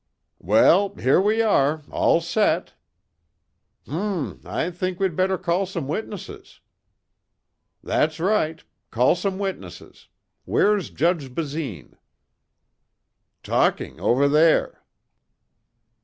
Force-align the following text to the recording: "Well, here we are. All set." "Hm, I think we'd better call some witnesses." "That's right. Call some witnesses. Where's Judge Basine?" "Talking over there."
"Well, 0.39 0.95
here 0.95 1.21
we 1.21 1.43
are. 1.43 1.83
All 1.91 2.21
set." 2.21 2.73
"Hm, 3.85 4.41
I 4.45 4.71
think 4.71 4.99
we'd 4.99 5.15
better 5.15 5.37
call 5.37 5.67
some 5.67 5.87
witnesses." 5.87 6.59
"That's 7.83 8.19
right. 8.19 8.63
Call 8.89 9.13
some 9.13 9.37
witnesses. 9.37 10.07
Where's 10.45 10.89
Judge 10.89 11.35
Basine?" 11.35 11.99
"Talking 13.43 13.99
over 13.99 14.27
there." 14.27 14.81